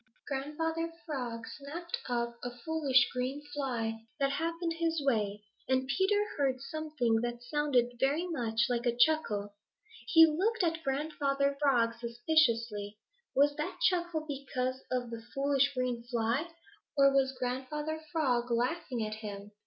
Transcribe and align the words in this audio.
Grandfather 0.25 0.91
Frog 1.05 1.45
snapped 1.47 1.99
up 2.09 2.39
a 2.43 2.49
foolish 2.49 3.07
green 3.13 3.43
fly 3.53 4.03
that 4.19 4.31
happened 4.31 4.73
his 4.79 4.99
way, 5.05 5.43
and 5.69 5.87
Peter 5.87 6.25
heard 6.37 6.59
something 6.59 7.21
that 7.21 7.43
sounded 7.43 7.97
very 7.99 8.25
much 8.27 8.61
like 8.67 8.87
a 8.87 8.97
chuckle. 8.97 9.53
He 10.07 10.25
looked 10.25 10.63
at 10.63 10.81
Grandfather 10.83 11.55
Frog 11.61 11.93
suspiciously. 11.99 12.97
Was 13.35 13.55
that 13.57 13.77
chuckle 13.83 14.25
because 14.27 14.81
of 14.91 15.11
the 15.11 15.21
foolish 15.35 15.71
green 15.75 16.01
fly, 16.01 16.49
or 16.97 17.13
was 17.13 17.37
Grandfather 17.37 18.01
Frog 18.11 18.49
laughing 18.49 19.05
at 19.05 19.13
him? 19.21 19.51